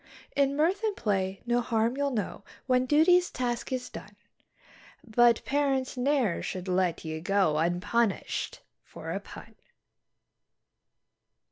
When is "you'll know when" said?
1.95-2.87